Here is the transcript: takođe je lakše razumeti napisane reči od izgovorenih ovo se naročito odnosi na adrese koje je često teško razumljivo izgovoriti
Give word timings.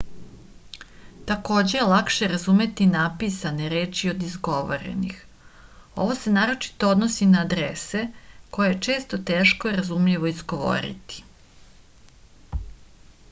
takođe 1.31 1.73
je 1.77 1.81
lakše 1.89 2.29
razumeti 2.29 2.85
napisane 2.93 3.67
reči 3.73 4.09
od 4.13 4.23
izgovorenih 4.29 5.19
ovo 6.05 6.15
se 6.21 6.33
naročito 6.37 6.89
odnosi 6.95 7.27
na 7.35 7.43
adrese 7.47 8.01
koje 8.59 8.69
je 8.73 8.79
često 8.87 9.19
teško 9.31 9.75
razumljivo 9.77 10.31
izgovoriti 10.31 11.21